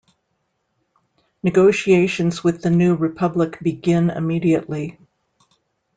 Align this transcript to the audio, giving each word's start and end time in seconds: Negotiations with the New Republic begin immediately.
Negotiations 1.43 2.43
with 2.43 2.63
the 2.63 2.71
New 2.71 2.95
Republic 2.95 3.59
begin 3.61 4.09
immediately. 4.09 4.97